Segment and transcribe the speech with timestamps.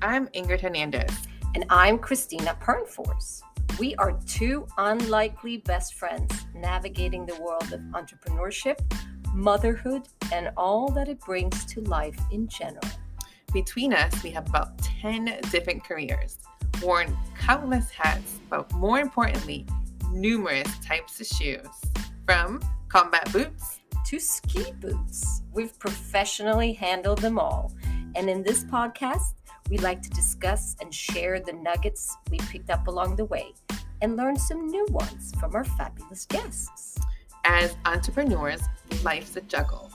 [0.00, 1.10] I'm Ingrid Hernandez.
[1.56, 3.42] And I'm Christina Pernforce.
[3.80, 8.78] We are two unlikely best friends navigating the world of entrepreneurship,
[9.34, 10.02] motherhood,
[10.32, 12.88] and all that it brings to life in general.
[13.52, 16.38] Between us, we have about 10 different careers,
[16.80, 19.66] worn countless hats, but more importantly,
[20.12, 21.66] numerous types of shoes.
[22.24, 25.42] From combat boots to ski boots.
[25.52, 27.72] We've professionally handled them all.
[28.14, 29.34] And in this podcast,
[29.68, 33.52] we like to discuss and share the nuggets we picked up along the way
[34.00, 36.98] and learn some new ones from our fabulous guests.
[37.44, 38.62] As entrepreneurs,
[39.02, 39.90] life's a juggle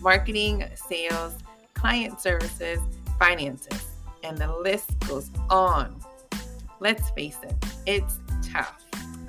[0.00, 1.34] marketing, sales,
[1.74, 2.78] client services,
[3.18, 3.86] finances,
[4.22, 6.00] and the list goes on.
[6.80, 7.54] Let's face it,
[7.86, 8.18] it's
[8.52, 8.84] tough.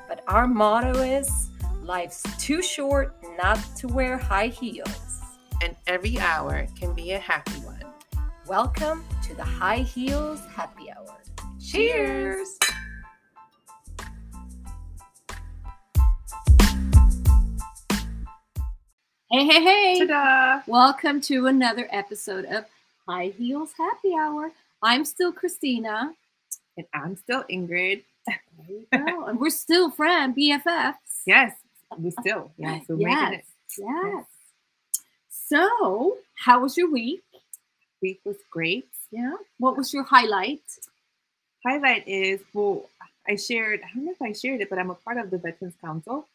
[0.07, 1.49] But our motto is
[1.81, 5.21] life's too short not to wear high heels.
[5.63, 7.66] And every hour can be a happy one.
[8.47, 11.17] Welcome to the High Heels Happy Hour.
[11.61, 12.58] Cheers!
[19.30, 19.99] Hey, hey, hey!
[19.99, 20.61] Ta-da!
[20.66, 22.63] Welcome to another episode of
[23.05, 24.53] High Heels Happy Hour.
[24.81, 26.13] I'm still Christina.
[26.77, 28.03] And I'm still Ingrid.
[28.25, 29.25] There you go.
[29.25, 30.94] and we're still friend BFFs.
[31.25, 31.52] Yes,
[32.00, 32.53] we still.
[32.57, 33.22] Yeah, so yes.
[33.22, 33.45] making it.
[33.77, 34.25] Yes.
[35.29, 37.23] So, how was your week?
[38.02, 38.88] Week was great.
[39.12, 39.36] Yeah.
[39.59, 40.62] What was your highlight?
[41.66, 42.90] Highlight is well,
[43.28, 43.81] I shared.
[43.84, 46.28] I don't know if I shared it, but I'm a part of the Veterans Council,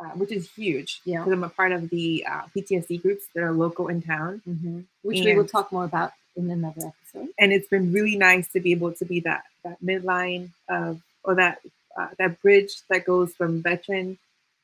[0.00, 1.00] uh, which is huge.
[1.04, 1.18] Yeah.
[1.18, 4.80] because I'm a part of the uh, PTSD groups that are local in town, Mm-hmm.
[5.02, 7.28] Which we will talk more about in another episode.
[7.38, 11.34] and it's been really nice to be able to be that that midline of or
[11.36, 11.58] that
[11.98, 14.18] uh, that bridge that goes from veteran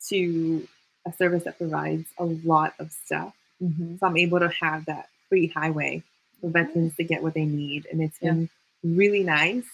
[0.09, 0.69] to
[1.07, 3.35] a service that provides a lot of stuff.
[3.63, 3.97] Mm-hmm.
[3.97, 6.03] So I'm able to have that free highway
[6.43, 8.51] for veterans to get what they need, and it's been
[8.83, 9.65] really nice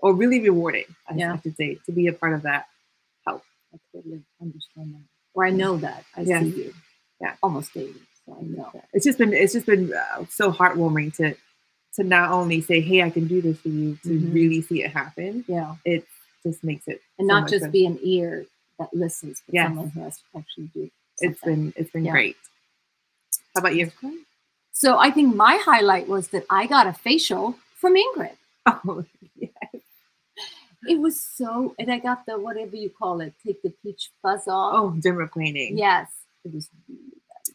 [0.00, 0.84] or really rewarding.
[1.08, 1.32] I, Yeah.
[1.34, 2.66] I should say to be a part of that.
[3.26, 3.42] Help.
[3.72, 5.02] I totally understand that.
[5.34, 6.04] Or I know that.
[6.16, 6.40] I Yeah.
[6.42, 6.74] see you.
[7.20, 7.36] Yeah.
[7.42, 7.94] Almost daily.
[8.26, 8.82] So I know.
[8.92, 11.34] It's just been it's just been uh, so heartwarming to
[11.94, 14.34] to not only say, "Hey, I can do this for you," to Mhm.
[14.34, 15.44] really see it happen.
[15.48, 15.76] Yeah.
[15.84, 16.06] It
[16.44, 17.70] just makes it And so not just fun.
[17.70, 18.46] be an ear
[18.78, 19.66] that listens, but Yes.
[19.68, 20.90] someone who has to actually do
[21.20, 22.12] it's been it's been Yeah.
[22.12, 22.36] great.
[23.54, 23.90] How about you?
[24.80, 28.36] So I think my highlight was that I got a facial from Ingrid.
[28.86, 29.04] Oh,
[29.36, 29.48] yeah.
[30.86, 34.46] It was so, and I got the whatever you call it, take the peach fuzz
[34.46, 34.72] off.
[34.76, 35.72] oh, dermaplaning.
[35.76, 36.06] yes,
[36.44, 37.00] it was really.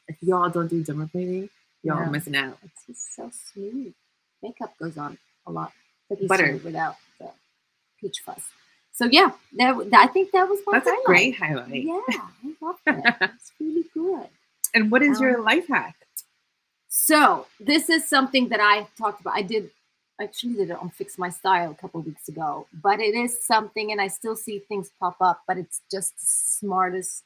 [0.10, 1.50] If y'all don't do dermaplaning,
[1.84, 2.10] y'all Yeah.
[2.10, 2.58] missing out.
[2.66, 3.94] It's just so smooth.
[4.42, 5.18] Makeup goes on
[5.48, 5.72] a lot
[6.12, 6.60] easier Butter.
[6.64, 7.30] without the
[8.02, 8.44] peach fuzz.
[8.92, 11.06] So yeah, that, I think that was my That's a highlight.
[11.06, 11.84] great highlight.
[11.86, 13.16] Yeah, I love it.
[13.22, 14.28] it's really good.
[14.74, 15.96] And what is your Um, life hack?
[16.96, 19.34] So this is something that I talked about.
[19.34, 19.72] I did
[20.22, 23.92] actually did it on Fix My Style a couple weeks ago, but it is something,
[23.92, 27.24] and I still see things pop up, but it's just the smartest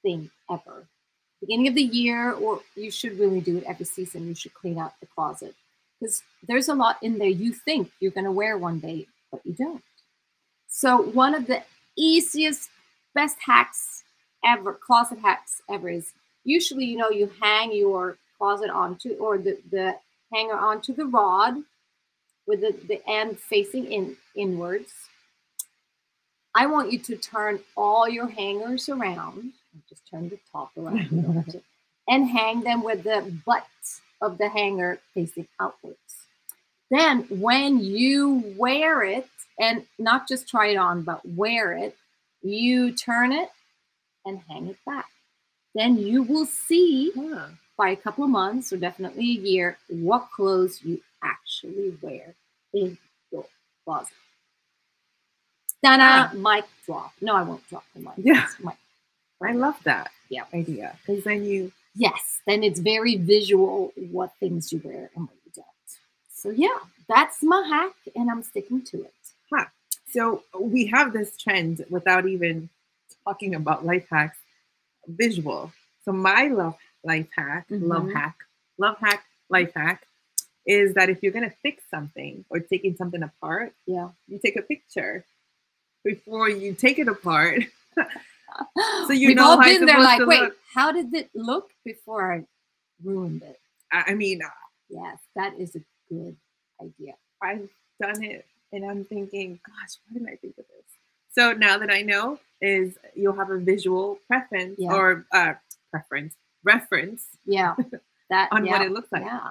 [0.00, 0.86] thing ever.
[1.42, 4.26] Beginning of the year, or you should really do it every season.
[4.26, 5.54] You should clean out the closet
[6.00, 9.42] because there's a lot in there you think you're going to wear one day, but
[9.44, 9.84] you don't.
[10.68, 11.62] So one of the
[11.98, 12.70] easiest,
[13.14, 14.04] best hacks
[14.42, 16.14] ever, closet hacks ever is
[16.44, 19.94] usually you know you hang your closet onto or the, the
[20.32, 21.56] hanger onto the rod
[22.46, 24.92] with the, the end facing in inwards.
[26.54, 29.52] I want you to turn all your hangers around.
[29.88, 31.08] Just turn the top around.
[31.12, 31.62] You don't have to-
[32.08, 33.66] and hang them with the butt
[34.22, 35.98] of the hanger facing outwards.
[36.90, 39.28] Then when you wear it
[39.60, 41.96] and not just try it on but wear it
[42.42, 43.50] you turn it
[44.24, 45.06] and hang it back.
[45.74, 47.48] Then you will see Huh.
[47.80, 52.34] By a couple of months or definitely a year what clothes you actually wear
[52.74, 52.98] in
[53.32, 53.46] your
[53.84, 54.12] closet.
[55.82, 56.32] Dana, ah.
[56.34, 57.12] mic drop.
[57.22, 58.12] No, I won't drop the mic.
[58.18, 58.46] Yeah.
[58.62, 58.76] Mic.
[59.42, 60.44] I love that Yeah.
[60.52, 65.36] idea because then you Yes, then it's very visual what things you wear and what
[65.46, 65.88] you don't.
[66.40, 66.78] So yeah,
[67.08, 69.14] that's my hack, and I'm sticking to it.
[69.52, 69.64] Huh.
[70.14, 72.68] so we have this trend without even
[73.24, 74.38] talking about life hacks
[75.08, 75.72] visual
[76.04, 78.12] so my love life hack love Mhm.
[78.14, 78.36] hack
[78.78, 80.06] love hack life hack
[80.66, 84.10] is that if you're going to fix something or taking something apart Yeah.
[84.28, 85.24] you take a picture
[86.04, 87.64] before you take it apart
[89.06, 90.56] So you We've know all been there, like, wait, look.
[90.74, 92.44] how did it look before I
[93.02, 93.60] ruined it?
[93.92, 94.40] I mean,
[94.88, 95.80] Yes, that is a
[96.12, 96.36] good
[96.82, 97.14] idea.
[97.40, 97.68] I've
[98.00, 100.84] done it and I'm thinking, gosh, why didn't I think of this?
[101.30, 104.92] So now that I know is you'll have a visual preference Yeah.
[104.94, 105.54] or uh,
[105.92, 107.74] preference reference Yeah,
[108.30, 109.22] that on yeah, what it looks like.
[109.22, 109.50] Yeah,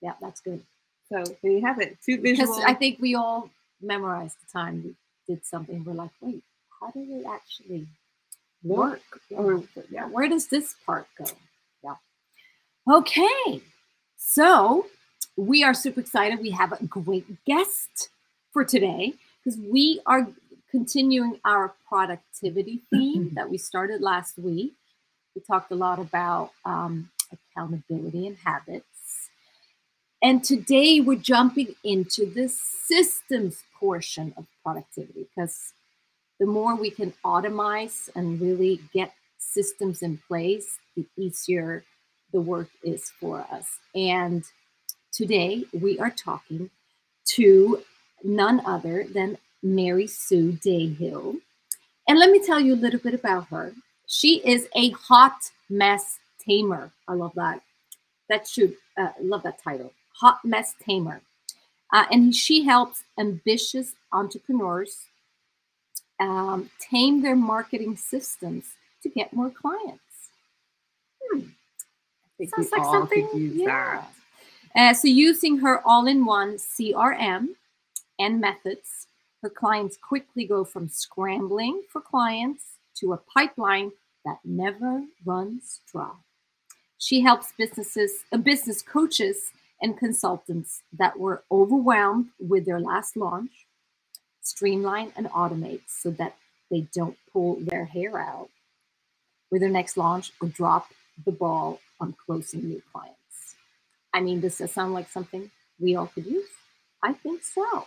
[0.00, 0.62] yeah, that's good.
[1.08, 1.98] So there you have it.
[2.04, 2.46] Two visual.
[2.46, 3.50] Because I think we all
[3.80, 4.94] memorized the time we
[5.26, 5.84] did something.
[5.84, 6.42] We're like, wait,
[6.80, 7.86] how did it actually
[8.62, 9.00] work?
[9.30, 11.24] Or yeah, where does this part go?
[11.82, 11.94] Yeah.
[12.88, 13.62] Okay.
[14.16, 14.86] So
[15.36, 16.40] we are super excited.
[16.40, 18.10] We have a great guest
[18.52, 20.28] for today because we are
[20.70, 24.74] continuing our productivity theme that we started last week.
[25.34, 28.84] We talked a lot about um, accountability and habits.
[30.22, 35.72] And today we're jumping into the systems portion of productivity because
[36.38, 41.84] the more we can automate and really get systems in place, the easier
[42.32, 43.78] the work is for us.
[43.94, 44.44] And
[45.12, 46.70] today we are talking
[47.36, 47.82] to
[48.22, 51.36] none other than Mary Sue Dahill.
[52.08, 53.72] And let me tell you a little bit about her.
[54.12, 56.90] She is a hot mess tamer.
[57.06, 57.62] I love that.
[58.28, 59.92] That should uh, love that title.
[60.16, 61.22] Hot mess tamer.
[61.92, 65.06] Uh, and she helps ambitious entrepreneurs
[66.18, 68.64] um, tame their marketing systems
[69.04, 70.02] to get more clients.
[71.30, 71.40] Hmm.
[72.44, 73.28] Sounds like something.
[73.32, 74.02] yeah.
[74.74, 77.50] Uh, so, using her all in one CRM
[78.18, 79.06] and methods,
[79.42, 82.64] her clients quickly go from scrambling for clients
[82.96, 83.92] to a pipeline
[84.24, 86.12] that never runs dry.
[86.98, 89.52] She helps businesses, uh, business coaches,
[89.82, 93.66] and consultants that were overwhelmed with their last launch
[94.42, 96.36] streamline and automate so that
[96.70, 98.50] they don't pull their hair out
[99.50, 100.88] with their next launch or drop
[101.24, 103.16] the ball on closing new clients.
[104.14, 105.50] I mean, does that sound like something
[105.80, 106.48] we all could use?
[107.02, 107.86] I think so.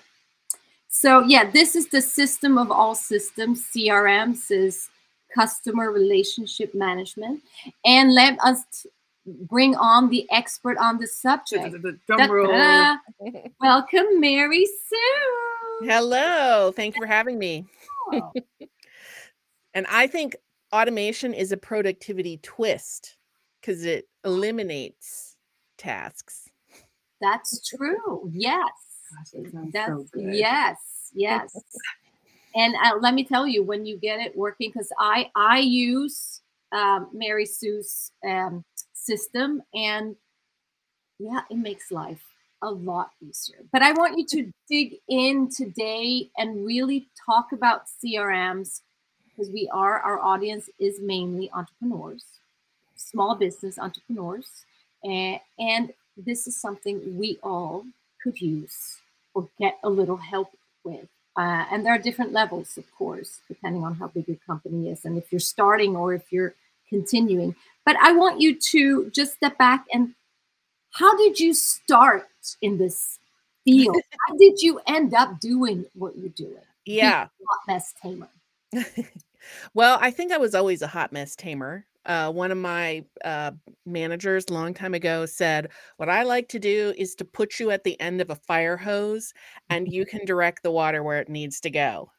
[0.90, 3.66] So, yeah, this is the system of all systems.
[3.74, 4.90] CRMs is
[5.34, 7.42] customer relationship management.
[7.86, 8.86] And let us
[9.26, 11.82] bring on the expert on the subject.
[11.82, 12.98] The drum roll.
[13.62, 15.88] Welcome, Mary Sue.
[15.88, 16.72] Hello.
[16.76, 17.66] Thank you for having me.
[18.12, 18.32] Oh.
[19.74, 20.36] and I think
[20.74, 23.18] automation is a productivity twist
[23.62, 25.36] because it eliminates
[25.78, 26.50] tasks.
[27.22, 28.30] That's true.
[28.32, 28.60] Yes.
[29.34, 30.78] Gosh, That's, so yes.
[31.14, 31.56] Yes.
[32.56, 36.42] and uh, let me tell you, when you get it working, because I I use
[36.72, 38.64] um, Mary Sue's um,
[38.94, 40.16] system, and
[41.20, 42.24] yeah, it makes life
[42.62, 43.60] a lot easier.
[43.72, 48.82] But I want you to dig in today and really talk about CRMs
[49.30, 52.24] because we are our audience is mainly entrepreneurs,
[52.96, 54.66] small business entrepreneurs,
[55.04, 57.86] and, and this is something we all
[58.24, 59.00] could use
[59.34, 60.52] or get a little help
[60.84, 61.08] with.
[61.36, 65.04] Uh, and there are different levels, of course, depending on how big your company is
[65.04, 66.54] and if you're starting or if you're
[66.90, 67.56] continuing.
[67.86, 70.14] But I want you to just step back and
[70.92, 72.28] how did you start
[72.62, 73.18] in this
[73.66, 73.98] field?
[74.28, 76.62] how did you end up doing what you're doing?
[76.86, 77.28] Yeah.
[77.50, 78.30] Hot mess tamer.
[79.74, 81.86] well, I think I was always a hot mess tamer.
[82.06, 83.52] Uh, one of my uh,
[83.86, 87.84] managers long time ago said, What I like to do is to put you at
[87.86, 89.34] the end of a fire hose
[89.70, 92.10] and you can direct the water where it needs to go.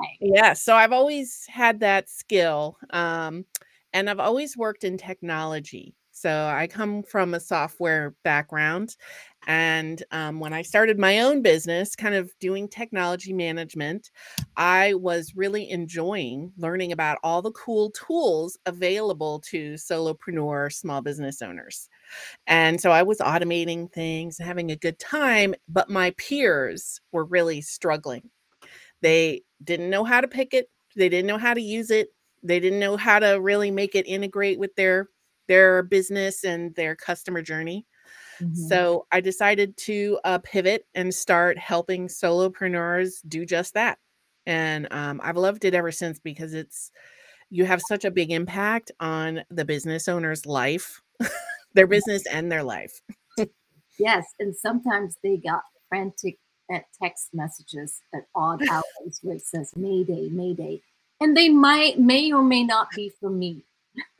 [0.00, 0.16] Right.
[0.20, 0.52] Yeah.
[0.54, 2.76] So I've always had that skill.
[2.90, 3.44] Um,
[3.92, 5.94] and I've always worked in technology.
[6.20, 8.96] So I come from a software background.
[9.46, 14.10] And um, when I started my own business, kind of doing technology management,
[14.54, 21.40] I was really enjoying learning about all the cool tools available to solopreneur small business
[21.40, 21.88] owners.
[22.46, 27.62] And so I was automating things, having a good time, but my peers were really
[27.62, 28.28] struggling.
[29.00, 32.08] They didn't know how to pick it, they didn't know how to use it,
[32.42, 35.08] they didn't know how to really make it integrate with their
[35.50, 37.84] their business and their customer journey.
[38.40, 38.68] Mm-hmm.
[38.68, 43.98] So I decided to uh, pivot and start helping solopreneurs do just that.
[44.46, 46.92] And um, I've loved it ever since because it's
[47.50, 51.02] you have such a big impact on the business owner's life,
[51.74, 53.00] their business and their life.
[53.98, 56.38] yes, and sometimes they got frantic
[56.70, 60.80] at text messages at odd hours where it says Mayday, Mayday,
[61.20, 63.64] and they might may or may not be from me.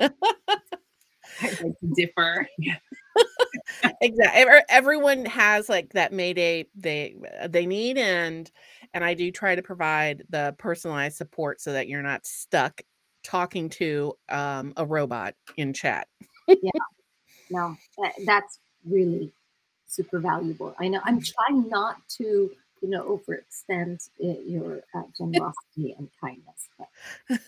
[1.43, 2.47] I like to differ.
[4.01, 4.61] exactly.
[4.69, 8.51] Everyone has like that Mayday they uh, they need, and
[8.95, 12.81] and I do try to provide the personalized support so that you're not stuck
[13.23, 16.09] talking to um, a robot in chat.
[16.49, 16.71] yeah,
[17.51, 17.77] no,
[18.25, 18.59] that's
[18.89, 19.33] really
[19.87, 20.75] super valuable.
[20.79, 21.01] I know.
[21.05, 27.41] I'm trying not to you know overextend uh, your uh, generosity and kindness, but.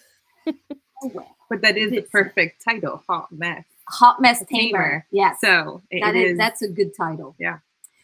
[1.05, 1.37] Oh, well.
[1.51, 5.07] But that is the perfect title, hot mess Hot Mess Tamer.
[5.13, 5.37] Yes.
[5.41, 7.37] So That is, is- that's a good title.
[7.39, 7.59] Yeah.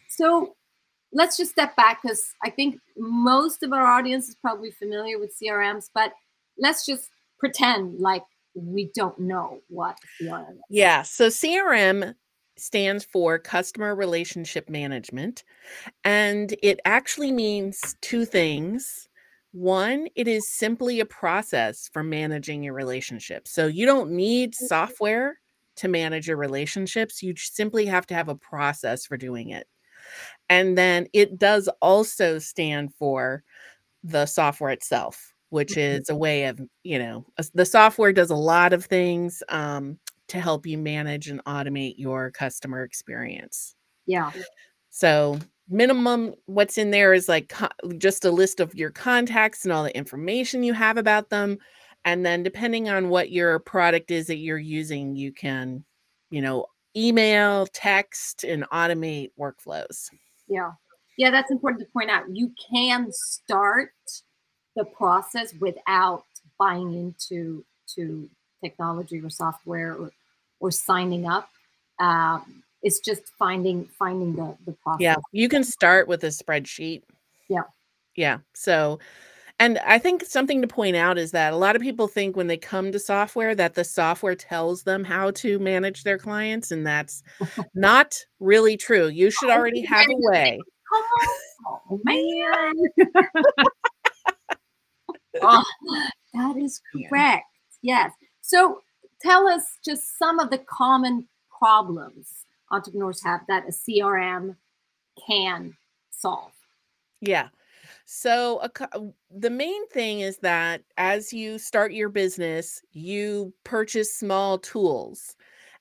[0.09, 0.55] So
[1.11, 5.35] let's just step back because I think most of our audience is probably familiar with
[5.39, 6.13] CRMs, but
[6.57, 10.57] let's just pretend like we don't know what CRM is.
[10.69, 11.01] Yeah.
[11.01, 12.13] So CRM
[12.57, 15.43] stands for customer relationship management.
[16.03, 19.07] And it actually means two things.
[19.51, 23.51] One, it is simply a process for managing your relationships.
[23.51, 25.38] So you don't need software
[25.79, 27.23] to manage your relationships.
[27.23, 29.67] You simply have to have a process for doing it.
[30.49, 33.43] And then it does also stand for
[34.03, 35.77] the software itself, which Mhm.
[35.77, 40.39] is a way of, you know, the software does a lot of things um, to
[40.41, 43.75] help you manage and automate your customer experience.
[44.05, 44.31] Yeah.
[44.89, 47.67] So, minimum what's in there is like co-
[47.97, 51.59] just a list of your contacts and all the information you have about them.
[52.05, 55.83] And then, depending on what your product is that you're using, you can,
[56.29, 56.65] you know,
[56.95, 60.09] email, text, and automate workflows.
[60.47, 60.71] Yeah.
[61.17, 62.23] Yeah, that's important to point out.
[62.31, 63.91] You can start
[64.75, 66.23] the process without
[66.57, 67.65] buying into
[67.95, 68.29] to
[68.63, 70.11] technology or software or,
[70.59, 71.49] or signing up.
[71.99, 75.01] Um, it's just finding finding the, the process.
[75.01, 77.03] Yeah, you can start with a spreadsheet.
[77.49, 77.63] Yeah.
[78.15, 78.37] Yeah.
[78.53, 78.99] So,
[79.59, 82.47] and I think something to point out is that a lot of people think when
[82.47, 86.87] they come to software that the software tells them how to manage their clients, and
[86.87, 87.21] that's
[87.75, 89.07] not really true.
[89.07, 90.59] You oh, should already have a way.
[91.67, 92.73] Oh man.
[95.41, 95.65] oh,
[96.33, 97.45] that is correct.
[97.81, 98.11] Yes.
[98.41, 98.81] So
[99.21, 101.27] tell us just some of the common
[101.59, 104.55] problems entrepreneurs have that a CRM
[105.27, 105.75] can
[106.11, 106.51] solve.
[107.21, 107.49] Yeah.
[108.11, 108.99] So a,
[109.29, 115.35] the main thing is that as you start your business, you purchase small tools.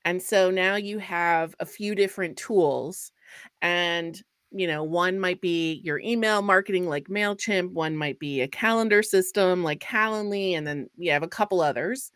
[0.05, 3.13] And so now you have a few different tools
[3.63, 8.49] and you know, one might be your email marketing like MailChimp, one might be a
[8.49, 12.11] calendar system like Calendly, and then you have a couple others.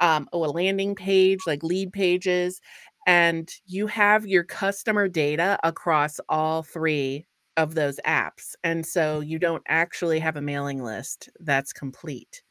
[0.00, 2.60] Um, oh, a landing page like lead pages,
[3.06, 8.54] and you have your customer data across all three of those apps.
[8.64, 12.42] And so you don't actually have a mailing list that's complete.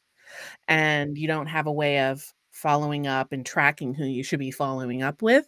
[0.68, 4.50] And you don't have a way of following up and tracking who you should be
[4.50, 5.46] following up with.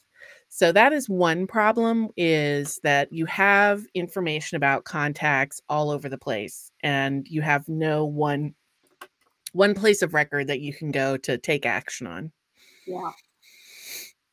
[0.48, 6.18] So that is one problem is that you have information about contacts all over the
[6.18, 8.54] place and you have no one
[9.52, 12.32] one place of record that you can go to take action on.
[12.86, 13.10] Yeah.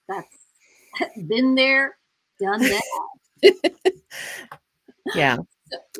[0.10, 1.98] That's been there,
[2.40, 2.84] done that.
[5.16, 5.38] Yeah.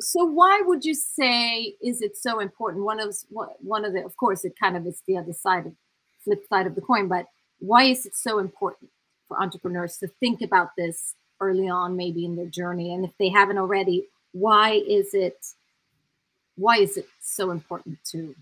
[0.00, 2.84] So, why would you say is it so important?
[2.84, 3.16] One of
[3.60, 5.72] one of the, of course, it kind of is the other side of
[6.24, 7.26] flip side of the coin, but
[7.58, 8.90] why is it so important
[9.28, 13.28] for entrepreneurs to think about this early on, maybe in their journey, and if they
[13.28, 15.38] haven't already, why is it
[16.56, 18.34] why is it so important to,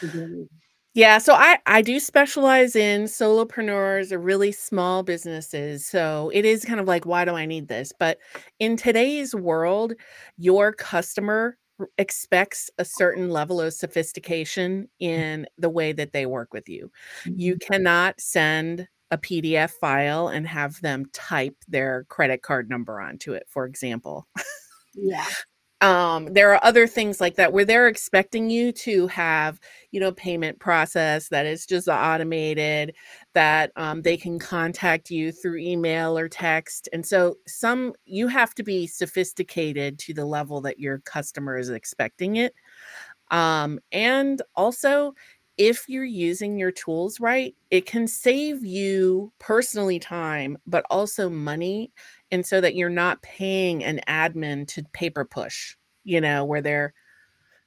[0.00, 0.48] to
[0.94, 5.86] Yeah, so I I do specialize in solopreneurs or really small businesses.
[5.86, 7.92] So it is kind of like why do I need this?
[7.98, 8.18] But
[8.58, 9.94] in today's world,
[10.36, 14.88] your customer r- expects a certain level of sophistication mm.
[15.06, 16.90] in the way that they work with you.
[17.24, 17.72] You mm-hmm.
[17.72, 23.44] cannot send a PDF file and have them type their credit card number onto it,
[23.48, 24.26] for example
[24.94, 25.26] yeah
[25.82, 29.60] um there are other things like that where they're expecting you to have
[29.90, 32.94] you know payment process that is just automated
[33.34, 38.54] that um, they can contact you through email or text and so some you have
[38.54, 42.54] to be sophisticated to the level that your customer is expecting it.
[43.30, 45.14] Um, and also
[45.58, 51.92] if you're using your tools right it can save you personally time but also money
[52.30, 56.94] and so that you're not paying an admin to paper push you know where they're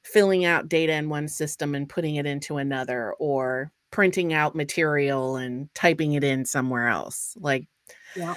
[0.02, 5.36] filling out data in one system and putting it into another or printing out material
[5.36, 7.66] and typing it in somewhere else like
[8.16, 8.34] yeah.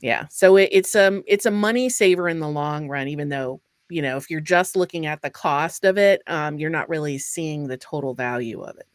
[0.00, 3.60] Yeah so it, it's um it's a money saver in the long run even though
[3.88, 7.18] you know if you're just looking at the cost of it um you're not really
[7.18, 8.86] seeing the total value of it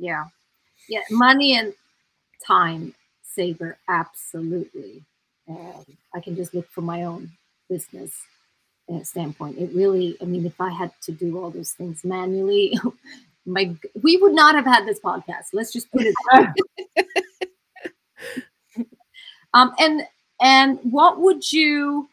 [0.00, 0.24] yeah.
[0.88, 1.74] Yeah money and
[2.44, 5.04] time saver absolutely.
[5.48, 7.30] Um, i can just look from my own
[7.68, 8.12] business
[8.92, 9.58] uh, standpoint.
[9.58, 12.78] It really i mean if i had to do all those things manually
[13.46, 15.48] my we would not have had this podcast.
[15.52, 16.54] Let's just put it that
[16.96, 17.04] way.
[19.54, 20.02] um and
[20.40, 22.08] and what would you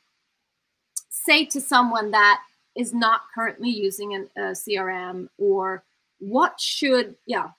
[1.10, 2.42] say to someone that
[2.76, 5.84] is not currently using an, a crm or
[6.20, 7.50] what should yeah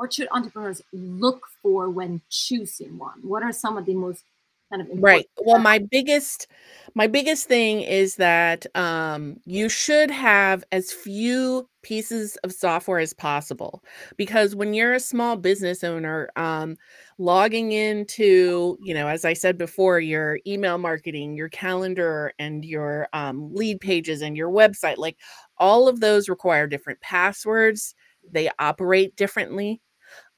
[0.00, 3.20] what should entrepreneurs look for when choosing one?
[3.22, 4.24] What are some of the most
[4.72, 5.26] kind of right.
[5.44, 6.46] Well my biggest
[6.94, 13.12] my biggest thing is that um, you should have as few pieces of software as
[13.12, 13.82] possible
[14.16, 16.76] because when you're a small business owner um,
[17.18, 23.08] logging into you know as i said before your email marketing your calendar and your
[23.12, 25.16] um, lead pages and your website like
[25.58, 27.94] all of those require different passwords.
[28.32, 29.80] They operate differently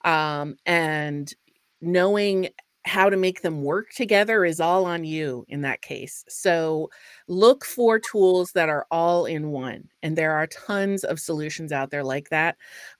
[0.04, 1.32] um, and
[1.80, 2.48] knowing
[2.84, 6.24] how to make them work together is all on you in that case.
[6.28, 6.90] So
[7.28, 9.88] look for tools that are all in one.
[10.02, 12.56] And there are tons of solutions out there like that.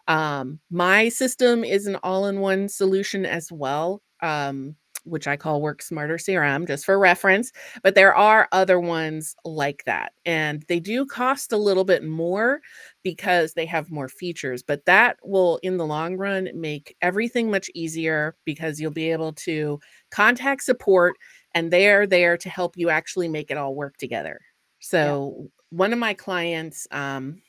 [0.06, 4.02] Um, my system is an all in one solution as well.
[4.20, 7.52] Um, which I call Work Smarter CRM, just for reference.
[7.82, 10.12] But there are other ones like that.
[10.24, 12.60] And they do cost a little bit more
[13.02, 14.62] because they have more features.
[14.62, 19.32] But that will, in the long run, make everything much easier because you'll be able
[19.34, 19.80] to
[20.10, 21.16] contact support
[21.54, 24.40] and they're there to help you actually make it all work together.
[24.80, 25.46] So, yeah.
[25.70, 27.42] one of my clients, um,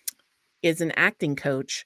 [0.63, 1.85] is an acting coach.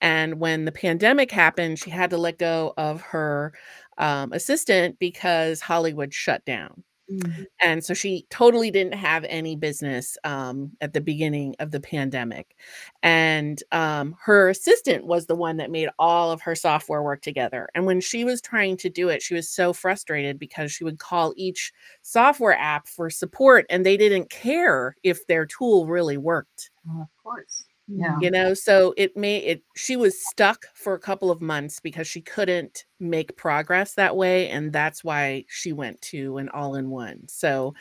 [0.00, 3.54] And when the pandemic happened, she had to let go of her
[3.98, 6.82] um, assistant because Hollywood shut down.
[7.10, 7.42] Mm-hmm.
[7.60, 12.56] And so she totally didn't have any business um, at the beginning of the pandemic.
[13.02, 17.68] And um, her assistant was the one that made all of her software work together.
[17.74, 20.98] And when she was trying to do it, she was so frustrated because she would
[20.98, 21.72] call each
[22.02, 26.70] software app for support and they didn't care if their tool really worked.
[26.90, 27.66] Oh, of course.
[27.88, 28.18] Yeah.
[28.20, 32.08] You know, so it may it she was stuck for a couple of months because
[32.08, 37.28] she couldn't make progress that way and that's why she went to an all-in-one.
[37.28, 37.74] So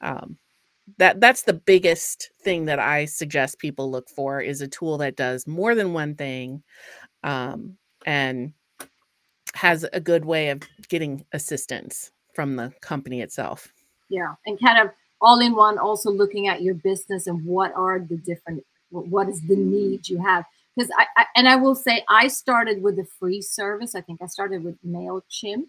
[0.00, 0.38] um
[0.98, 5.16] that that's the biggest thing that I suggest people look for is a tool that
[5.16, 6.62] does more than one thing
[7.22, 8.54] um and
[9.54, 13.68] has a good way of getting assistance from the company itself.
[14.08, 18.00] Yeah, and kind of all in one also looking at your business and what are
[18.00, 20.44] the different what is the need you have?
[20.76, 23.94] Because I, I, and i will say i started with a free service.
[23.94, 25.66] I think i started with mailchimp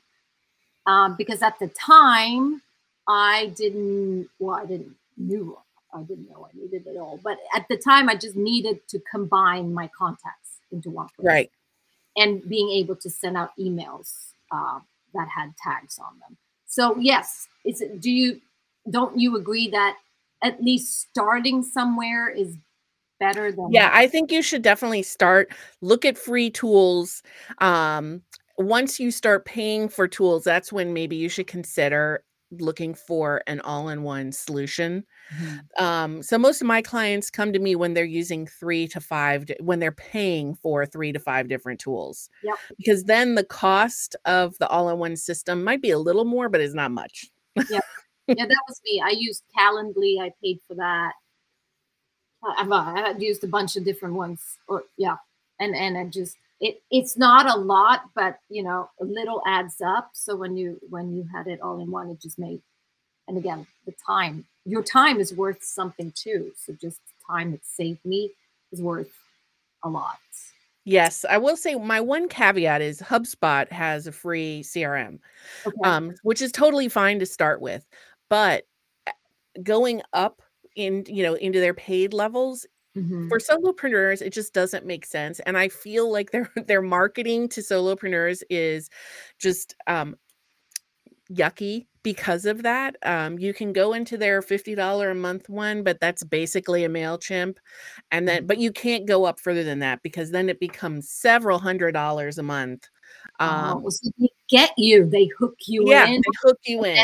[0.85, 2.61] um, because at the time
[3.07, 5.57] i didn't well i didn't knew
[5.93, 8.99] i didn't know i needed it all but at the time i just needed to
[9.11, 11.25] combine my contacts into one place.
[11.25, 11.51] Right.
[12.15, 14.79] And being able to send out emails uh,
[15.13, 16.37] that had tags on them.
[16.65, 18.41] So yes is it do you
[18.89, 19.97] don't you agree that
[20.41, 22.57] at least starting somewhere is
[23.23, 27.23] better than yeah i think you should definitely start look at free tools
[27.59, 28.21] um
[28.57, 32.23] once you start paying for tools that's when maybe you should consider
[32.59, 35.03] looking for an all-in-one solution.
[35.35, 35.83] Mm-hmm.
[35.83, 39.49] um, so most of my clients come to me when they're using three to five
[39.59, 42.55] when they're paying for three to five different tools yep.
[42.77, 46.75] because then the cost of the all-in-one system might be a little more but it's
[46.75, 47.31] not much.
[47.69, 47.79] Yeah
[48.27, 49.01] yeah that was me.
[49.03, 51.13] I used calendly i paid for that
[52.57, 55.17] I've, I've used a bunch of different ones, or yeah,
[55.59, 59.81] and and I just it it's not a lot, but you know, a little adds
[59.81, 60.11] up.
[60.13, 62.61] So when you when you had it all in one, it just made,
[63.27, 66.51] and again, the time, your time is worth something too.
[66.57, 68.31] So just time it saved me
[68.71, 69.11] is worth
[69.83, 70.17] a lot.
[70.85, 75.19] Yes, I will say my one caveat is HubSpot has a free CRM,
[75.65, 75.77] okay.
[75.85, 77.85] um, which is totally fine to start with,
[78.29, 78.65] but
[79.07, 79.11] eh,
[79.63, 80.41] going up
[80.75, 82.65] in you know into their paid levels
[82.97, 83.27] mm-hmm.
[83.27, 87.61] for solopreneurs it just doesn't make sense and i feel like their their marketing to
[87.61, 88.89] solopreneurs is
[89.39, 90.15] just um
[91.31, 95.99] yucky because of that um, you can go into their $50 a month one but
[96.01, 97.55] that's basically a mailchimp
[98.11, 98.47] and then mm-hmm.
[98.47, 102.37] but you can't go up further than that because then it becomes several hundred dollars
[102.37, 102.89] a month
[103.39, 106.83] oh, um, oh, so they get you they hook you yeah, in they hook you
[106.83, 106.97] in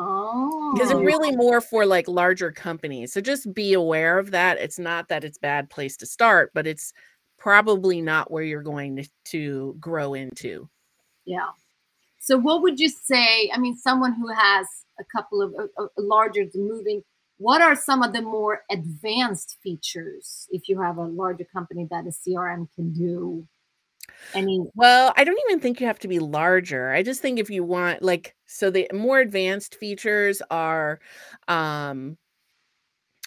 [0.00, 0.72] Oh.
[0.74, 3.12] Because it's really more for like larger companies.
[3.12, 4.58] So just be aware of that.
[4.58, 6.92] It's not that it's bad place to start, but it's
[7.36, 10.68] probably not where you're going to, to grow into.
[11.24, 11.48] Yeah.
[12.20, 13.50] So what would you say?
[13.52, 14.66] I mean, someone who has
[15.00, 17.02] a couple of uh, uh, larger moving,
[17.38, 22.06] what are some of the more advanced features if you have a larger company that
[22.06, 23.48] a CRM can do?
[24.34, 26.90] I mean, well, I don't even think you have to be larger.
[26.90, 31.00] I just think if you want like so the more advanced features are
[31.48, 32.18] um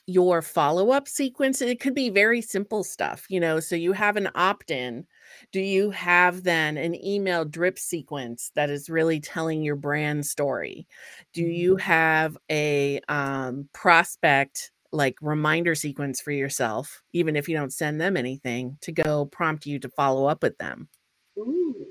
[0.07, 4.29] your follow-up sequence it could be very simple stuff you know so you have an
[4.33, 5.05] opt-in
[5.51, 10.87] do you have then an email drip sequence that is really telling your brand story
[11.33, 11.81] do you mm-hmm.
[11.81, 18.17] have a um, prospect like reminder sequence for yourself, even if you don't send them
[18.17, 20.89] anything, to go prompt you to follow up with them.
[21.37, 21.87] Ooh.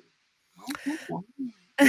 [1.81, 1.89] yeah,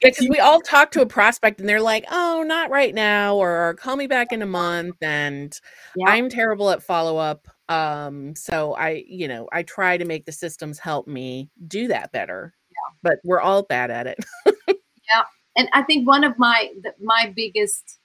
[0.00, 3.74] because we all talk to a prospect and they're like, "Oh, not right now," or
[3.74, 5.58] "Call me back in a month." And
[5.96, 6.08] yeah.
[6.08, 7.48] I'm terrible at follow up.
[7.68, 12.12] Um, so I, you know, I try to make the systems help me do that
[12.12, 12.54] better.
[12.70, 12.94] Yeah.
[13.02, 14.18] But we're all bad at it.
[14.68, 15.24] yeah,
[15.56, 17.98] and I think one of my my biggest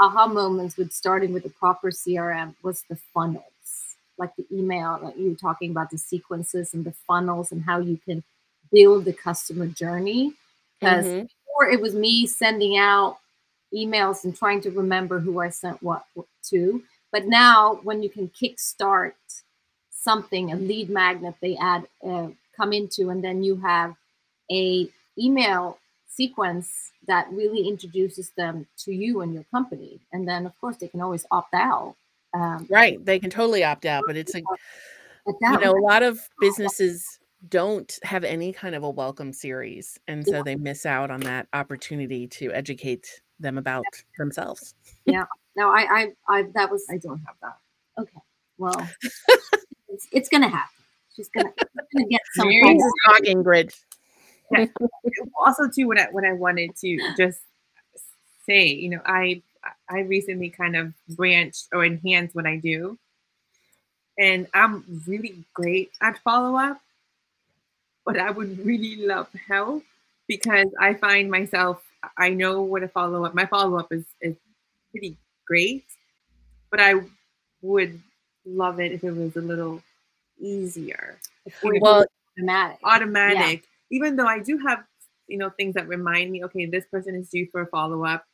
[0.00, 3.42] aha moments with starting with the proper CRM was the funnels,
[4.16, 7.78] like the email, like you were talking about the sequences and the funnels and how
[7.78, 8.22] you can
[8.72, 10.34] build the customer journey.
[10.78, 11.26] Because mm-hmm.
[11.26, 13.18] before it was me sending out
[13.74, 16.04] emails and trying to remember who I sent what
[16.44, 16.82] to.
[17.10, 19.12] But now, when you can kickstart
[19.90, 23.94] something, a lead magnet they add uh, come into, and then you have
[24.50, 25.78] a email
[26.18, 30.88] sequence that really introduces them to you and your company, and then of course they
[30.88, 31.94] can always opt out.
[32.34, 36.20] Um, right, they can totally opt out, but it's a you know a lot of
[36.40, 40.42] businesses don't have any kind of a welcome series and so yeah.
[40.42, 43.84] they miss out on that opportunity to educate them about
[44.18, 44.74] themselves.
[45.04, 45.24] Yeah.
[45.56, 47.58] No I, I i that was i don't have that.
[48.00, 48.18] Okay.
[48.58, 48.88] Well
[49.88, 50.74] it's, it's gonna happen.
[51.14, 51.52] She's gonna,
[51.94, 52.48] gonna get some
[53.06, 53.72] talking grid
[54.52, 54.66] yeah.
[55.44, 57.40] also too what i what i wanted to just
[58.46, 59.42] say you know i
[59.90, 62.98] i recently kind of branched or enhanced what i do
[64.18, 66.80] and i'm really great at follow-up
[68.08, 69.84] but I would really love help
[70.26, 71.84] because I find myself,
[72.16, 74.34] I know what a follow up, my follow up is, is
[74.90, 75.84] pretty great,
[76.70, 76.94] but I
[77.60, 78.00] would
[78.46, 79.82] love it if it was a little
[80.40, 81.18] easier.
[81.62, 82.06] Well,
[82.38, 82.78] automatic.
[82.82, 83.60] Automatic.
[83.60, 83.77] Yeah.
[83.90, 84.84] Even though I do have,
[85.26, 88.24] you know, things that remind me, okay, this person is due for a follow up.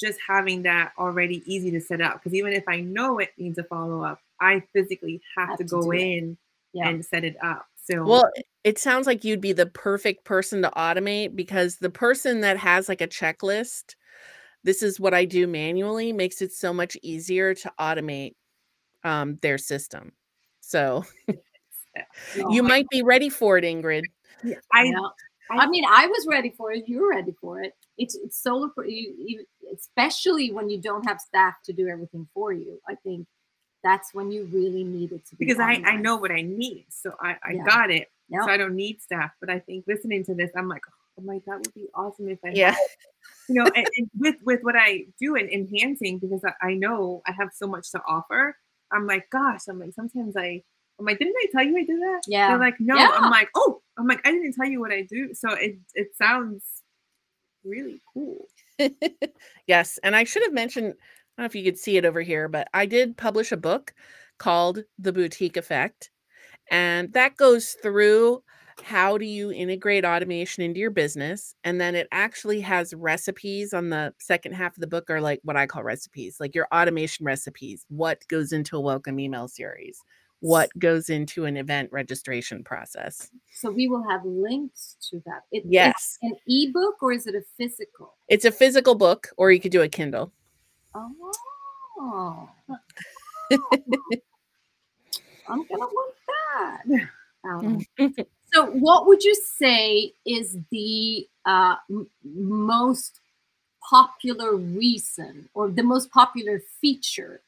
[0.00, 2.14] Just having that already easy to set up.
[2.14, 5.64] Because even if I know it needs a follow up, I physically have, have to,
[5.64, 6.36] to go in
[6.72, 6.88] yeah.
[6.88, 7.66] and set it up.
[7.76, 8.30] So well,
[8.64, 12.88] it sounds like you'd be the perfect person to automate because the person that has
[12.88, 13.94] like a checklist,
[14.64, 18.34] this is what I do manually, makes it so much easier to automate
[19.04, 20.12] um, their system.
[20.60, 21.04] So
[22.50, 24.04] you might be ready for it, Ingrid.
[24.42, 25.10] Yeah, I know.
[25.50, 26.84] I mean, I was ready for it.
[26.86, 27.74] You're ready for it.
[27.98, 29.44] It's it's solo for you, you,
[29.74, 32.80] especially when you don't have staff to do everything for you.
[32.88, 33.26] I think
[33.82, 36.86] that's when you really need it to be because I, I know what I need.
[36.88, 37.64] So I, I yeah.
[37.64, 38.10] got it.
[38.30, 38.42] Yep.
[38.44, 39.32] So I don't need staff.
[39.38, 40.82] But I think listening to this, I'm like,
[41.18, 42.74] oh my, that would be awesome if I yeah.
[43.48, 47.22] You know, and, and, with with what I do in enhancing, because I, I know
[47.26, 48.56] I have so much to offer.
[48.90, 50.62] I'm like, gosh, I'm like, sometimes I
[50.98, 52.22] I'm like, didn't I tell you I did that?
[52.28, 52.48] Yeah.
[52.48, 52.96] They're like, no.
[52.96, 53.10] Yeah.
[53.14, 55.34] I'm like, oh, I'm like, I didn't tell you what I do.
[55.34, 56.64] So it it sounds
[57.64, 58.46] really cool.
[59.66, 59.98] yes.
[60.02, 62.48] And I should have mentioned I don't know if you could see it over here,
[62.48, 63.92] but I did publish a book
[64.38, 66.10] called The Boutique Effect.
[66.70, 68.42] And that goes through
[68.82, 73.88] how do you integrate automation into your business and then it actually has recipes on
[73.90, 77.24] the second half of the book are like what i call recipes like your automation
[77.24, 80.02] recipes what goes into a welcome email series
[80.44, 83.30] what goes into an event registration process.
[83.54, 85.44] So we will have links to that.
[85.50, 86.18] It, yes.
[86.20, 88.12] an ebook or is it a physical?
[88.28, 90.30] It's a physical book or you could do a kindle.
[90.94, 92.50] Oh.
[95.48, 96.82] I'm gonna want that.
[97.48, 97.80] Um,
[98.52, 103.20] so, what would you say is the uh, m- most
[103.88, 107.40] popular reason or the most popular feature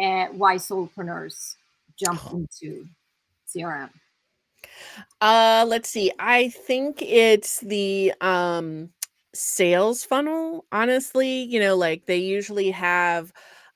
[0.00, 1.54] at why solopreneurs
[1.98, 2.86] jump into
[3.54, 3.90] CRM?
[5.20, 6.12] Uh, let's see.
[6.18, 8.90] I think it's the um
[9.34, 11.42] sales funnel, honestly.
[11.42, 13.32] You know, like they usually have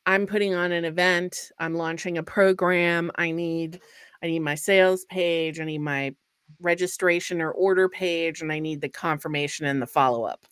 [0.07, 3.81] I'm putting on an event, I'm launching a program, I need
[4.23, 6.15] I need my sales page, I need my
[6.61, 10.45] registration or order page, and I need the confirmation and the follow-up.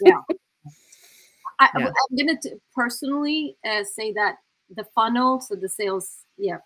[0.00, 0.20] yeah.
[1.60, 4.36] I, am going to personally uh, say that
[4.74, 6.58] the funnel, so the sales, yeah,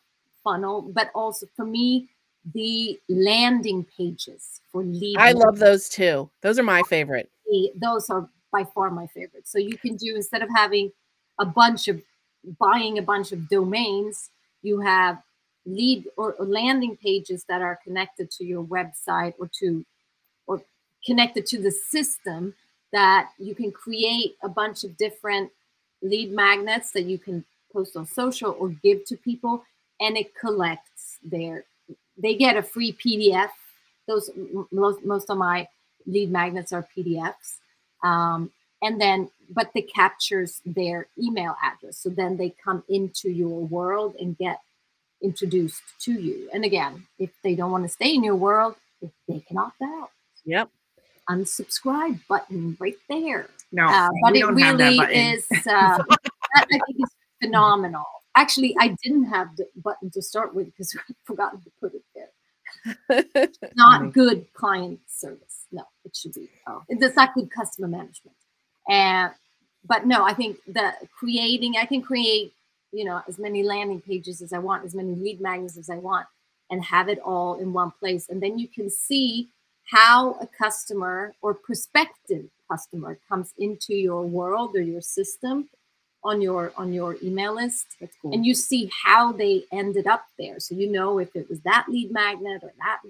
[0.48, 2.08] funnel, but also for me,
[2.54, 5.16] the landing pages for lead.
[5.18, 6.30] I love those too.
[6.42, 7.30] Those are my favorite
[7.74, 9.46] those are by far my favorite.
[9.46, 10.92] So you can do instead of having
[11.38, 12.02] a bunch of
[12.58, 14.30] buying a bunch of domains,
[14.62, 15.22] you have
[15.66, 19.84] lead or, or landing pages that are connected to your website or to
[20.46, 20.62] or
[21.04, 22.54] connected to the system
[22.92, 25.50] that you can create a bunch of different
[26.00, 29.62] lead magnets that you can post on social or give to people
[30.00, 31.64] and it collects their
[32.16, 33.50] they get a free pdf
[34.08, 34.30] those
[34.72, 35.68] most, most of my
[36.06, 37.58] lead magnets are PDFs.
[38.02, 38.50] Um,
[38.82, 41.98] and then, but it captures their email address.
[41.98, 44.60] So then they come into your world and get
[45.22, 46.48] introduced to you.
[46.52, 48.76] And again, if they don't want to stay in your world,
[49.28, 50.10] they can opt out.
[50.44, 50.70] Yep.
[51.28, 53.48] Unsubscribe button right there.
[53.70, 55.46] No, Uh, but we it don't have that really is.
[55.52, 55.98] Uh, that
[56.54, 57.10] I think is
[57.42, 58.06] phenomenal.
[58.34, 62.02] Actually, I didn't have the button to start with because I forgot to put it
[62.14, 62.28] there.
[63.76, 65.66] Not good client service.
[65.72, 66.48] No, it should be.
[66.66, 66.82] Oh.
[66.88, 68.36] It's not good customer management.
[68.88, 69.32] And
[69.84, 72.52] but no, I think the creating, I can create,
[72.92, 75.96] you know, as many landing pages as I want, as many lead magnets as I
[75.96, 76.26] want,
[76.70, 78.28] and have it all in one place.
[78.28, 79.48] And then you can see
[79.90, 85.68] how a customer or prospective customer comes into your world or your system
[86.24, 87.86] on your on your email list
[88.20, 88.32] cool.
[88.32, 91.86] and you see how they ended up there so you know if it was that
[91.88, 93.00] lead magnet or that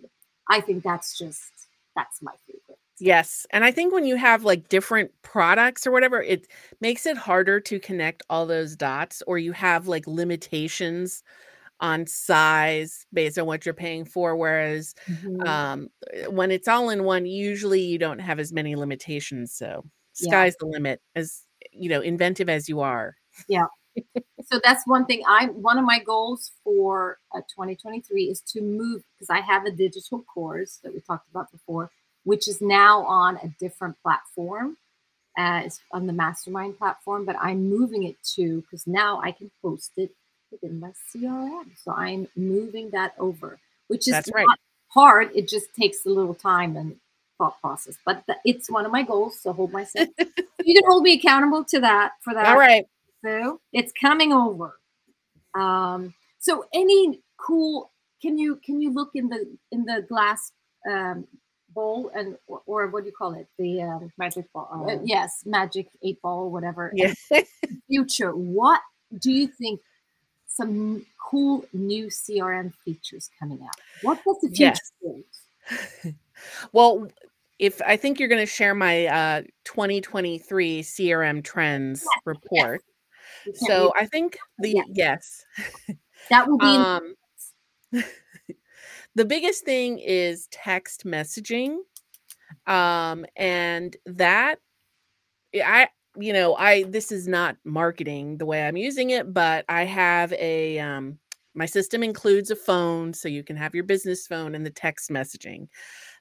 [0.48, 1.50] i think that's just
[1.96, 3.46] that's my favorite Yes.
[3.50, 6.48] And I think when you have like different products or whatever, it
[6.80, 11.22] makes it harder to connect all those dots, or you have like limitations
[11.80, 14.36] on size based on what you're paying for.
[14.36, 14.94] Whereas
[15.46, 15.88] um,
[16.28, 19.52] when it's all in one, usually you don't have as many limitations.
[19.52, 19.84] So
[20.18, 20.30] Yeah.
[20.30, 21.42] sky's the limit, as
[21.78, 23.16] you know, inventive as you are.
[23.48, 23.66] Yeah.
[24.44, 29.02] so that's one thing i one of my goals for uh, 2023 is to move
[29.14, 31.90] because i have a digital course that we talked about before
[32.24, 34.76] which is now on a different platform
[35.38, 39.50] uh, it's on the mastermind platform but i'm moving it to because now i can
[39.62, 40.10] post it
[40.50, 44.46] within my crm so i'm moving that over which is That's not right.
[44.88, 46.96] hard it just takes a little time and
[47.38, 51.02] thought process but th- it's one of my goals so hold myself you can hold
[51.04, 52.84] me accountable to that for that All right.
[53.24, 54.78] so it's coming over.
[55.54, 57.90] Um, so any cool?
[58.20, 60.52] Can you can you look in the in the glass
[60.90, 61.26] um,
[61.74, 63.46] bowl and or, or what do you call it?
[63.58, 64.86] The um, Magic ball.
[64.90, 66.92] uh, yes, magic eight ball, whatever.
[66.94, 67.16] Yes.
[67.88, 68.32] Future.
[68.32, 68.80] What
[69.18, 69.80] do you think?
[70.46, 73.74] Some cool new CRM features coming out.
[74.02, 74.92] What does the future Yes.
[75.02, 76.14] hold?
[76.72, 77.08] Well,
[77.58, 82.82] if I think you're going to share my uh, 2023 CRM trends report.
[83.46, 83.92] We can't So.
[83.96, 84.82] I think the Yeah.
[84.92, 85.44] yes.
[86.30, 87.14] that will be Um,
[89.14, 91.78] the biggest thing is text messaging,
[92.66, 94.58] um, and that
[95.54, 99.84] I you know I this is not marketing the way I'm using it, but I
[99.84, 101.18] have a um,
[101.54, 105.10] my system includes a phone, so you can have your business phone and the text
[105.10, 105.68] messaging.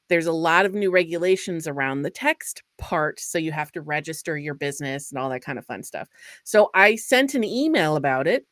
[0.09, 4.37] There's a lot of new regulations around the text part, so you have to register
[4.37, 6.07] your business and all that kind of fun stuff.
[6.43, 8.45] So I sent an email about it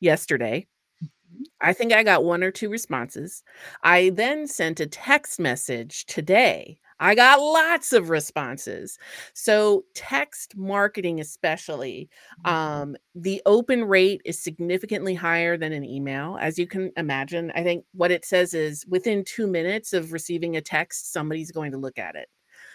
[0.00, 0.66] yesterday.
[1.02, 1.42] Mm-hmm.
[1.60, 3.42] I think I got one or two responses.
[3.82, 6.78] I then sent a text message today.
[6.98, 8.98] I got lots of responses.
[9.34, 12.08] So, text marketing, especially,
[12.44, 16.38] um, the open rate is significantly higher than an email.
[16.40, 20.56] As you can imagine, I think what it says is within two minutes of receiving
[20.56, 22.28] a text, somebody's going to look at it.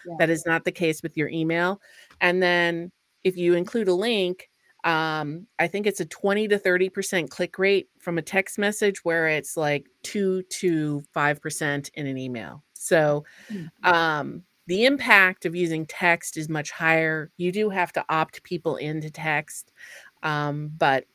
[0.06, 0.16] Yeah.
[0.20, 1.82] That is not the case with your email.
[2.20, 2.92] And then
[3.24, 4.50] if you include a link,
[4.84, 9.28] um, I think it's a 20 to 30% click rate from a text message, where
[9.28, 12.64] it's like two to 5% in an email.
[12.82, 13.70] So, Mhm.
[13.84, 17.32] um, the impact of using text is much higher.
[17.38, 19.72] You do have to opt people into text.
[20.24, 21.06] Um, but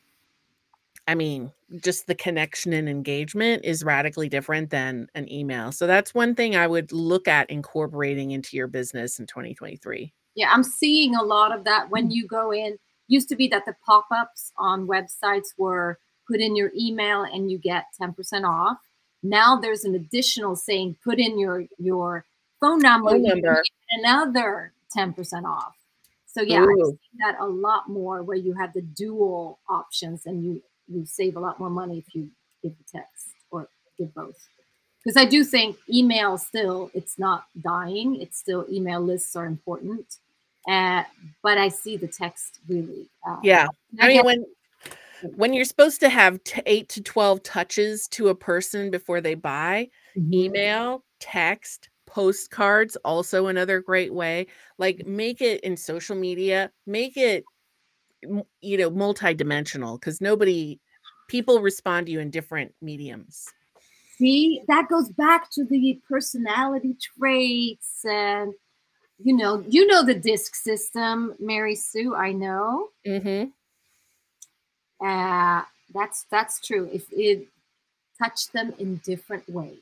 [1.09, 1.53] I mean,
[1.83, 5.71] just the connection and engagement is radically different than an email.
[5.71, 10.13] So that's one thing I would look at incorporating into your business in 2023.
[10.35, 11.91] Yeah, I'm seeing a lot of that Mm.
[11.91, 12.77] when you go in.
[13.09, 17.59] Used to be that the pop-ups on websites were put in your email and you
[17.59, 18.79] get 10% off.
[19.29, 22.25] Now there's an additional saying put in your your
[22.61, 23.62] phone number, Phone number.
[23.99, 25.75] another 10% off.
[26.27, 30.45] So yeah, I've seen that a lot more where you have the dual options and
[30.45, 32.29] you you save a lot more money if you
[32.62, 34.47] give the text or give both.
[35.03, 38.21] Because I do think email still it's not dying.
[38.21, 40.17] It's still email lists are important.
[40.69, 41.05] Uh,
[41.43, 43.07] but I see the text really.
[43.27, 43.69] Uh, Yeah.
[44.01, 44.45] I mean, when
[45.23, 49.35] when you're supposed to have t- eight to 12 touches to a person before they
[49.35, 50.35] buy, Mhm.
[50.35, 54.47] email, text, postcards, also another great way.
[54.79, 57.45] Like make it in social media, make it,
[58.61, 60.81] you know, multidimensional because nobody,
[61.29, 63.47] people respond to you in different mediums.
[64.19, 68.55] See, that goes back to the personality traits and
[69.25, 72.15] you know, you know the disc system, Mary Sue.
[72.15, 72.89] I know.
[73.07, 73.51] Mm-hmm.
[75.05, 75.63] Uh,
[75.95, 76.89] that's that's true.
[76.93, 77.49] If it
[78.23, 79.81] touch them in different ways,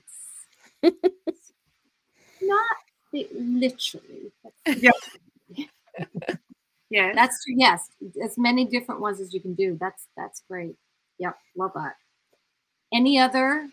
[0.83, 2.77] not
[3.13, 4.33] literally.
[4.67, 4.91] Yeah.
[6.91, 7.13] Yeah.
[7.15, 7.55] That's true.
[7.57, 7.89] Yes,
[8.23, 9.77] as many different ones as you can do.
[9.81, 10.77] That's that's great.
[11.19, 11.97] Yep, love that.
[12.93, 13.69] Any other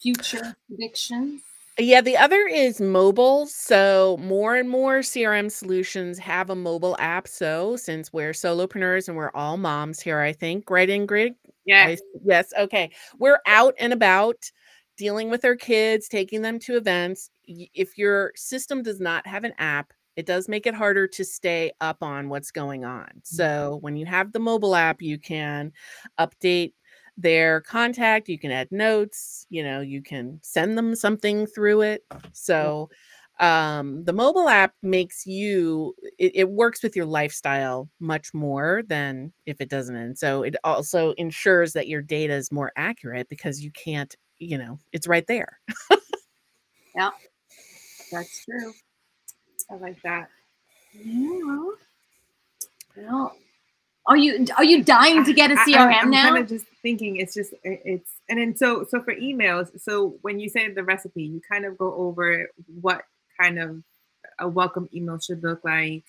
[0.00, 1.42] future predictions?
[1.80, 3.46] Yeah, the other is mobile.
[3.46, 7.26] So more and more CRM solutions have a mobile app.
[7.26, 11.34] So since we're solopreneurs and we're all moms here, I think, right, Ingrid?
[11.64, 11.96] Yeah.
[12.24, 12.52] yes.
[12.58, 12.90] Okay.
[13.18, 14.36] We're out and about
[14.98, 17.30] dealing with our kids, taking them to events.
[17.46, 21.72] If your system does not have an app, it does make it harder to stay
[21.80, 23.06] up on what's going on.
[23.06, 23.20] Mm-hmm.
[23.22, 25.72] So when you have the mobile app, you can
[26.18, 26.74] update
[27.20, 32.04] their contact, you can add notes, you know, you can send them something through it.
[32.32, 32.90] So
[33.38, 39.32] um, the mobile app makes you it, it, works with your lifestyle much more than
[39.46, 43.62] if it doesn't and so it also ensures that your data is more accurate because
[43.62, 45.58] you can't you know it's right there
[46.94, 47.08] yeah
[48.12, 48.74] that's true
[49.70, 50.28] I like that.
[50.92, 51.70] Yeah.
[52.96, 53.36] Well,
[54.06, 56.28] are you are you dying to get a CRM I, am now?
[56.28, 59.68] I'm kind of just thinking it's just it's and then so so for emails.
[59.80, 62.48] So when you say the recipe, you kind of go over
[62.80, 63.02] what
[63.40, 63.82] kind of
[64.38, 66.04] a welcome email should look like.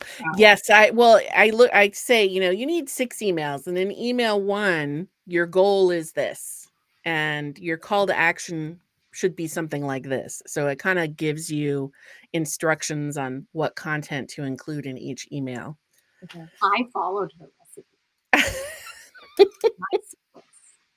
[0.00, 1.70] Um, yes, I well, I look.
[1.72, 6.12] I say you know you need six emails, and in email one, your goal is
[6.12, 6.68] this,
[7.04, 8.80] and your call to action
[9.12, 10.42] should be something like this.
[10.46, 11.92] So it kind of gives you
[12.32, 15.76] instructions on what content to include in each email.
[16.24, 16.44] Okay.
[16.62, 17.86] I followed her recipe.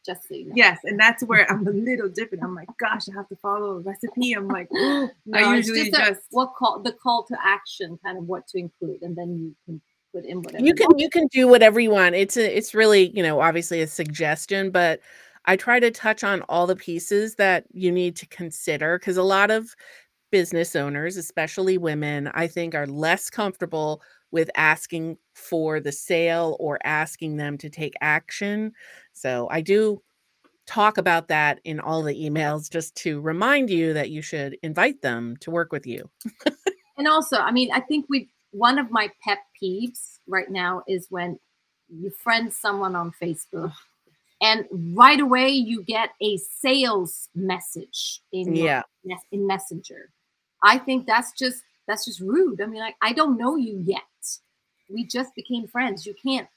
[0.05, 0.53] Just so you know.
[0.55, 2.43] Yes, and that's where I'm a little different.
[2.43, 4.33] I'm like, gosh, I have to follow a recipe.
[4.33, 8.17] I'm like, no, I usually just, just a, what call the call to action, kind
[8.17, 9.81] of what to include, and then you can
[10.13, 12.15] put in whatever you can you can do whatever you want.
[12.15, 14.99] It's a it's really you know obviously a suggestion, but
[15.45, 19.23] I try to touch on all the pieces that you need to consider because a
[19.23, 19.73] lot of
[20.31, 24.01] business owners, especially women, I think are less comfortable
[24.33, 28.73] with asking for the sale or asking them to take action.
[29.13, 30.01] So I do
[30.65, 35.01] talk about that in all the emails just to remind you that you should invite
[35.01, 36.09] them to work with you.
[36.97, 41.07] and also, I mean, I think we one of my pet peeves right now is
[41.09, 41.39] when
[41.89, 43.73] you friend someone on Facebook
[44.41, 44.65] and
[44.95, 48.83] right away you get a sales message in yeah.
[49.31, 50.09] in messenger
[50.63, 52.61] i think that's just that's just rude.
[52.61, 54.01] I mean like i don't know you yet.
[54.89, 56.05] We just became friends.
[56.05, 56.47] You can't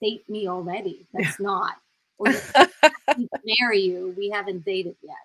[0.00, 1.06] date me already.
[1.12, 1.74] That's not.
[2.18, 2.28] Or
[3.60, 4.14] marry you.
[4.16, 5.16] We haven't dated yet.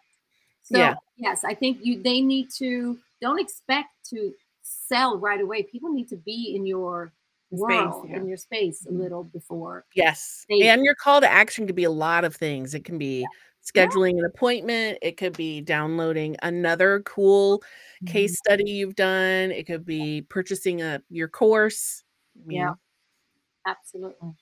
[0.63, 0.95] So yeah.
[1.17, 5.63] yes i think you they need to don't expect to sell right away.
[5.63, 7.12] People need to be in your
[7.58, 8.18] space, yeah.
[8.18, 9.02] in your space a mm-hmm.
[9.02, 9.86] little before.
[9.96, 10.46] Yes.
[10.50, 12.74] They, and your call to action could be a lot of things.
[12.74, 13.28] It can be yeah.
[13.63, 14.20] scheduling yeah.
[14.20, 18.08] an appointment, it could be downloading another cool mm-hmm.
[18.08, 22.04] case study you've done, it could be purchasing a your course.
[22.48, 22.74] yeah.
[23.68, 24.36] Absolutely.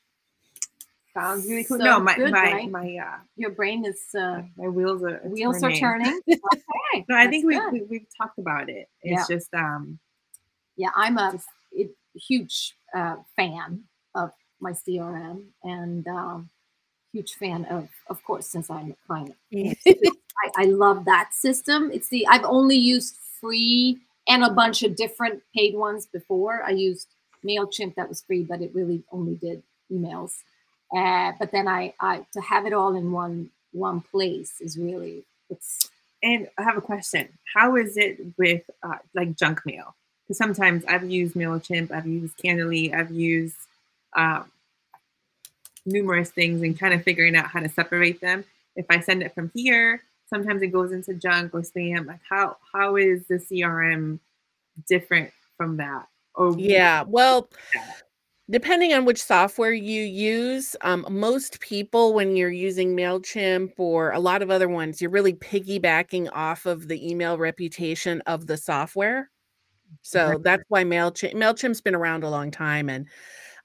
[1.14, 1.78] Sounds really cool.
[1.78, 2.72] So no, my good, my right?
[2.72, 5.78] my uh your brain is uh my wheels are wheels turning.
[5.78, 6.22] are turning.
[6.28, 7.06] okay.
[7.08, 8.90] No, I think we, we we've talked about it.
[9.04, 9.36] It's yeah.
[9.36, 10.00] just um
[10.76, 11.40] yeah, I'm a
[11.72, 13.84] it, huge uh, fan
[14.16, 16.50] of my CRM and um,
[17.12, 19.36] huge fan of, of course, since I'm a client.
[19.56, 21.92] I, I love that system.
[21.94, 26.64] It's the I've only used free and a bunch of different paid ones before.
[26.64, 27.08] I used
[27.46, 30.40] Mailchimp that was free, but it really only did emails.
[30.96, 35.26] Uh, but then I, I to have it all in one one place is really
[35.50, 35.90] it's.
[36.22, 37.28] And I have a question.
[37.54, 39.94] How is it with uh, like junk mail?
[40.24, 43.58] Because sometimes I've used MailChimp, I've used Calendly, I've used
[44.16, 44.52] um,
[45.86, 48.44] numerous things and kind of figuring out how to separate them.
[48.76, 52.08] If I send it from here, sometimes it goes into junk or spam.
[52.08, 54.20] Like how how is the CRM
[54.88, 56.08] different from that?
[56.36, 57.50] Or yeah, well,
[58.50, 64.20] depending on which software you use, um, most people when you're using Mailchimp or a
[64.20, 69.30] lot of other ones, you're really piggybacking off of the email reputation of the software.
[70.02, 73.08] So that's why MailChimp MailChimp's been around a long time and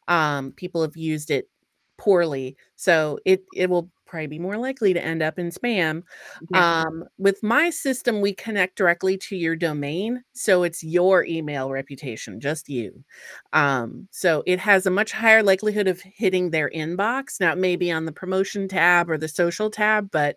[0.09, 1.49] um, people have used it
[1.97, 2.57] poorly.
[2.77, 6.03] So it it will probably be more likely to end up in spam.
[6.51, 6.83] Yeah.
[6.83, 10.25] Um, with my system, we connect directly to your domain.
[10.33, 13.05] So it's your email reputation, just you.
[13.53, 17.39] Um, so it has a much higher likelihood of hitting their inbox.
[17.39, 20.37] Now, it may be on the promotion tab or the social tab, but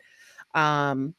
[0.54, 1.16] um,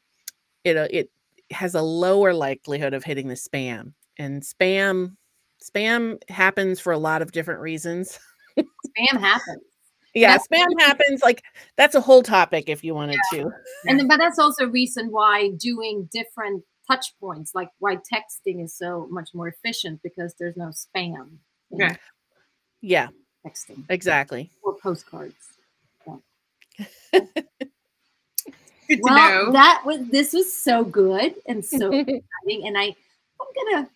[0.62, 1.11] it, uh, it
[1.51, 5.16] has a lower likelihood of hitting the spam and spam
[5.62, 8.18] spam happens for a lot of different reasons.
[8.58, 9.62] spam happens.
[10.14, 11.22] Yeah, that's spam happens.
[11.22, 11.42] Like
[11.78, 13.44] that's a whole topic if you wanted yeah.
[13.44, 13.50] to.
[13.86, 18.62] And then, but that's also a reason why doing different touch points, like why texting
[18.62, 21.38] is so much more efficient because there's no spam.
[21.72, 21.96] Okay.
[22.82, 23.08] Yeah.
[23.46, 23.84] Texting.
[23.88, 24.50] Exactly.
[24.62, 25.34] Or postcards.
[26.06, 27.20] Yeah.
[29.00, 29.52] Well, know.
[29.52, 32.94] that was this was so good and so exciting, and I
[33.40, 33.88] I'm gonna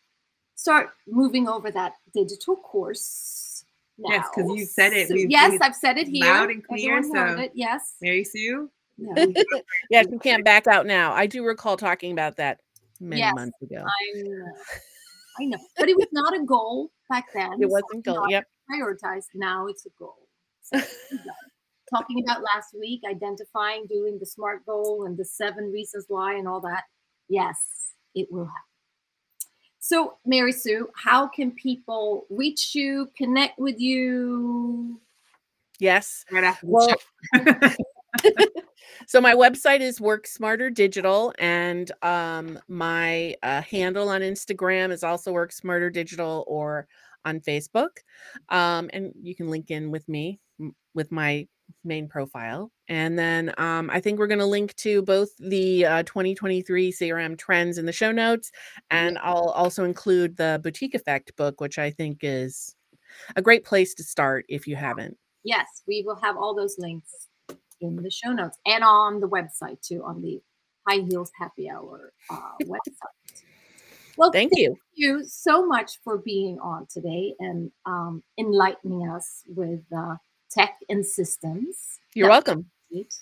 [0.57, 3.65] start moving over that digital course
[3.99, 4.11] now.
[4.11, 5.09] Yes, because you said it.
[5.09, 6.25] So- yes, I've said it here.
[6.27, 7.53] loud and clear, Everyone so- it.
[7.55, 7.97] Yes.
[8.03, 8.71] Mary Sue.
[8.99, 9.27] Yeah,
[9.91, 11.13] yes, you can't back out now.
[11.13, 12.61] I do recall talking about that
[12.99, 13.85] many Yes, months ago.
[13.85, 14.47] I know.
[15.39, 17.61] I know, but it was not a goal back then.
[17.61, 18.27] It wasn't it's goal.
[18.31, 18.45] Yep.
[18.71, 19.27] Prioritized.
[19.35, 20.27] Now it's a goal.
[20.63, 21.53] So, we got it.
[21.95, 26.49] Talking about last week, identifying, doing the SMART goal and the seven reasons why and
[26.49, 26.85] all that.
[27.29, 28.76] Yes, it will happen.
[29.89, 35.01] So, Mary Sue, how can people reach you, connect with you?
[35.79, 36.25] Yes.
[36.29, 36.93] Right Well,
[39.07, 45.05] so my website is Work Smarter Digital, and um, my uh, handle on Instagram is
[45.05, 46.89] also Work Smarter Digital or
[47.25, 47.99] on Facebook.
[48.49, 50.41] Um, and you can link in with me
[50.95, 51.47] with my
[51.85, 52.71] main profile.
[52.89, 57.39] And then um, I think we're going to link to both the uh, 2023 CRM
[57.39, 58.51] trends in the show notes,
[58.91, 62.75] and I'll also include the Boutique Effect book, which I think is
[63.35, 65.17] a great place to start if you haven't.
[65.45, 67.29] Yes, we will have all those links
[67.81, 70.41] in the show notes and on the website too, on the
[70.89, 73.43] High Heels Happy Hour uh, website.
[74.17, 74.77] Well, Thank you.
[74.95, 80.15] you so much for being on today and um, enlightening us with uh,
[80.51, 81.99] tech and systems.
[82.15, 82.71] You're That's welcome.
[82.91, 83.15] great.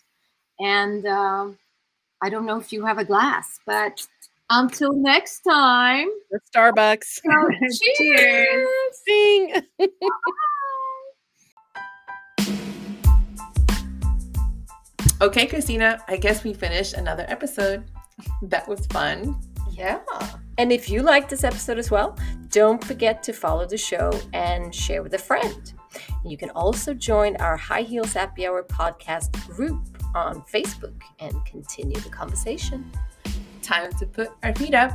[0.61, 1.59] And um,
[2.23, 4.07] I don't know if you have a glass, but
[4.51, 7.21] until next time, The Starbucks.
[7.81, 7.81] cheers.
[7.97, 8.69] Cheers.
[9.07, 9.63] Ding.
[15.23, 17.85] Okay, Christina, I guess we finished another episode.
[18.43, 19.41] That was fun.
[19.71, 20.01] Yeah.
[20.59, 22.19] And if you like this episode as well,
[22.51, 25.73] don't forget to follow the show and share with a friend.
[26.25, 29.83] You can also join our High Heels Happy Hour podcast group
[30.15, 32.91] on Facebook and continue the conversation.
[33.63, 34.93] Time to put our feet up.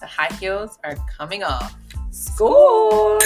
[0.00, 1.76] The high heels are coming off.
[2.10, 3.18] Score!